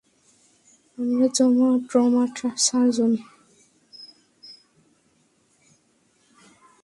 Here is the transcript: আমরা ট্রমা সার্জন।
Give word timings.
আমরা 0.97 1.27
ট্রমা 1.89 2.23
সার্জন। 2.65 3.11